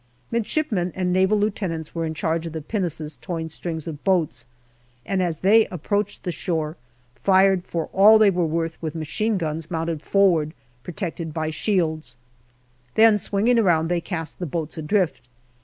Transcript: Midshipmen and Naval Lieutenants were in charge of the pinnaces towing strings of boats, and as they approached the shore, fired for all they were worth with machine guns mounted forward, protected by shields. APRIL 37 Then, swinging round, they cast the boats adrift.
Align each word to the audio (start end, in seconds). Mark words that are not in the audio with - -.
Midshipmen 0.31 0.91
and 0.95 1.13
Naval 1.13 1.37
Lieutenants 1.37 1.93
were 1.93 2.05
in 2.05 2.15
charge 2.15 2.47
of 2.47 2.53
the 2.53 2.61
pinnaces 2.63 3.17
towing 3.17 3.49
strings 3.49 3.85
of 3.85 4.03
boats, 4.03 4.47
and 5.05 5.21
as 5.21 5.37
they 5.45 5.67
approached 5.67 6.23
the 6.23 6.31
shore, 6.31 6.75
fired 7.21 7.63
for 7.67 7.85
all 7.93 8.17
they 8.17 8.31
were 8.31 8.43
worth 8.47 8.81
with 8.81 8.95
machine 8.95 9.37
guns 9.37 9.69
mounted 9.69 10.01
forward, 10.01 10.55
protected 10.81 11.35
by 11.35 11.51
shields. 11.51 12.15
APRIL 12.93 13.09
37 13.11 13.11
Then, 13.13 13.17
swinging 13.19 13.63
round, 13.63 13.89
they 13.89 14.01
cast 14.01 14.39
the 14.39 14.47
boats 14.47 14.75
adrift. 14.75 15.21